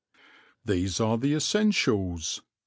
These 0.65 0.99
are 0.99 1.15
the 1.19 1.35
essentials. 1.35 2.41